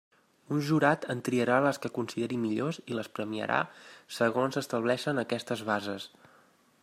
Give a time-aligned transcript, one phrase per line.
[0.53, 3.59] Un jurat en triarà les que consideri millors i les premiarà
[4.21, 6.09] segons estableixen aquestes bases.